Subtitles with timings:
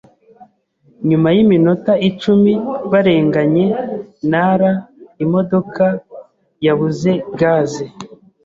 [1.09, 2.51] Nyuma yiminota icumi
[2.91, 3.65] barenganye
[4.29, 4.71] Nara,
[5.23, 5.85] imodoka
[6.65, 7.85] yabuze gaze.